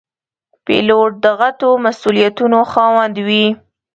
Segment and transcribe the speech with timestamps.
[0.65, 3.45] پیلوټ د غټو مسوولیتونو خاوند وي.